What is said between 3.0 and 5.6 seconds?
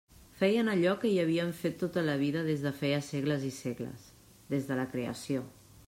segles i segles, des de la creació.